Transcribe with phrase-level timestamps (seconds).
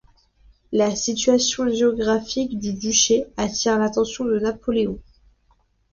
[0.71, 4.99] La situation géographique du duché attire l'attention de Napoléon.